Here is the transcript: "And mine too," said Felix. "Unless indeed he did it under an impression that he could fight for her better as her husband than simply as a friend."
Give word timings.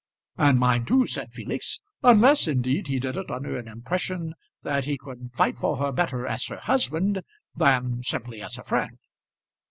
"And 0.35 0.57
mine 0.57 0.83
too," 0.85 1.05
said 1.05 1.31
Felix. 1.31 1.79
"Unless 2.01 2.47
indeed 2.47 2.87
he 2.87 2.99
did 2.99 3.17
it 3.17 3.29
under 3.29 3.55
an 3.55 3.67
impression 3.67 4.33
that 4.63 4.85
he 4.85 4.97
could 4.97 5.29
fight 5.35 5.59
for 5.59 5.77
her 5.77 5.91
better 5.91 6.25
as 6.25 6.47
her 6.47 6.57
husband 6.59 7.21
than 7.55 8.01
simply 8.01 8.41
as 8.41 8.57
a 8.57 8.63
friend." 8.63 8.97